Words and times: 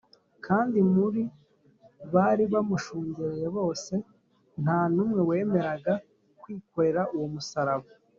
kandi 0.45 0.77
mu 0.93 1.05
bari 2.13 2.43
bamushungereye 2.53 3.47
bose, 3.57 3.93
nta 4.63 4.79
n’umwe 4.93 5.21
wemeraga 5.29 5.93
kwikorera 6.41 7.01
uwo 7.15 7.27
musaraba 7.35 7.87